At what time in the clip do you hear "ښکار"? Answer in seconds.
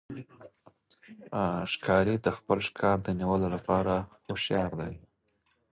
2.67-2.97